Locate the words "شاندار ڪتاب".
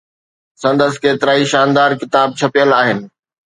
1.53-2.29